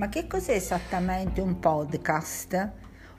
[0.00, 2.70] Ma che cos'è esattamente un podcast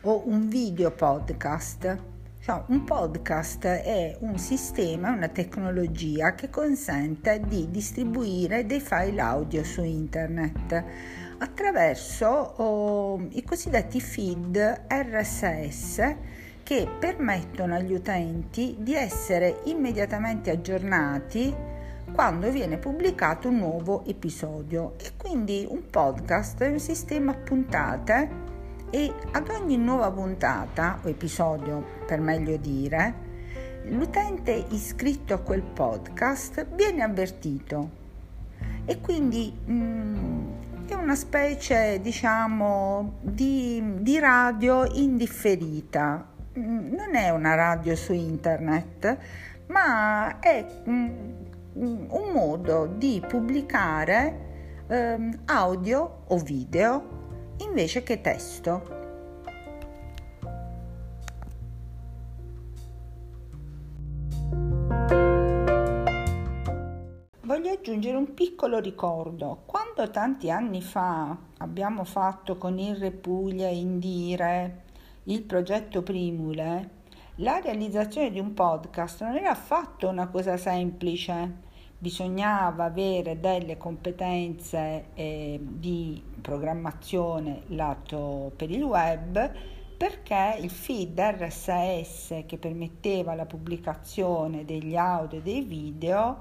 [0.02, 2.00] o un video podcast?
[2.40, 9.64] Cioè, un podcast è un sistema, una tecnologia che consente di distribuire dei file audio
[9.64, 10.84] su internet
[11.38, 16.16] attraverso oh, i cosiddetti feed RSS
[16.64, 21.71] che permettono agli utenti di essere immediatamente aggiornati
[22.12, 24.96] quando viene pubblicato un nuovo episodio.
[25.00, 28.30] E quindi un podcast è un sistema a puntate
[28.90, 33.30] e ad ogni nuova puntata o episodio per meglio dire
[33.86, 38.00] l'utente iscritto a quel podcast viene avvertito.
[38.86, 40.48] E quindi mh, mm,
[40.88, 46.28] è una specie diciamo di, di radio indifferita.
[46.58, 49.18] Mm, non è una radio su internet
[49.68, 51.10] ma è mh, mm,
[52.62, 59.00] modo di pubblicare ehm, audio o video invece che testo.
[67.42, 69.64] Voglio aggiungere un piccolo ricordo.
[69.66, 74.84] Quando tanti anni fa abbiamo fatto con il Repuglia Indire
[75.26, 77.00] il progetto Primule,
[77.36, 81.70] la realizzazione di un podcast non era affatto una cosa semplice,
[82.02, 89.52] bisognava avere delle competenze eh, di programmazione lato per il web
[89.98, 96.38] perché il feed RSS che permetteva la pubblicazione degli audio e dei video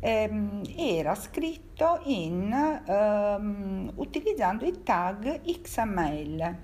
[0.00, 6.56] ehm, era scritto in, ehm, utilizzando i tag XML.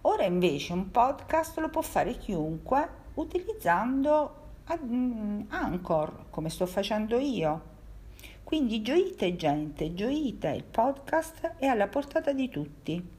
[0.00, 4.47] Ora invece un podcast lo può fare chiunque utilizzando
[5.48, 7.76] Anchor, come sto facendo io.
[8.44, 13.17] Quindi gioite gente, gioite, il podcast è alla portata di tutti.